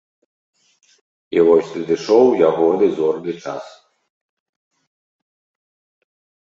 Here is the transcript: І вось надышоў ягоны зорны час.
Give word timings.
І 1.37 1.43
вось 1.49 1.69
надышоў 1.77 2.25
ягоны 2.49 2.87
зорны 2.97 3.33
час. 3.45 3.65